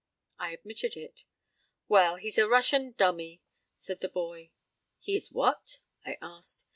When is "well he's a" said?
1.87-2.47